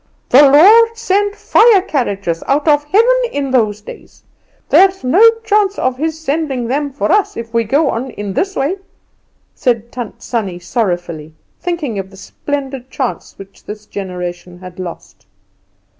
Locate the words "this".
8.33-8.55, 13.65-13.85